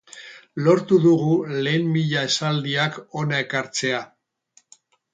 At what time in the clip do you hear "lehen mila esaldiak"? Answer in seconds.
1.67-3.01